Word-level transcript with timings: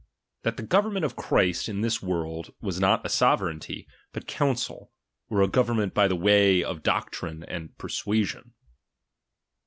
That 0.41 0.57
the 0.57 0.63
gb 0.63 0.83
veroment 0.85 1.03
of 1.05 1.15
Christ 1.15 1.69
in 1.69 1.81
this 1.81 2.01
world 2.01 2.55
was 2.59 2.79
not 2.79 3.05
a 3.05 3.07
sovereignty, 3.09 3.85
but 4.13 4.25
counsel, 4.25 4.91
or 5.29 5.43
a 5.43 5.47
government 5.47 5.93
by 5.93 6.07
the 6.07 6.15
way 6.15 6.63
of 6.63 6.81
doctrine 6.81 7.43
and 7.43 7.77
persua 7.77 8.25
sion. 8.25 8.53